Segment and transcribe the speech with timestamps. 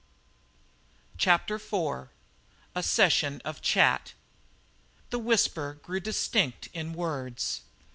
[1.19, 2.09] CHAPTER IV
[2.73, 4.15] A SESSION OF CHAT
[5.11, 7.61] The whisper grew distinct in words.